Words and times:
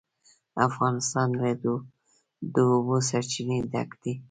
افغانستان 0.67 1.29
له 1.41 1.49
د 2.55 2.55
اوبو 2.71 2.95
سرچینې 3.09 3.57
ډک 3.71 3.89
دی. 4.01 4.13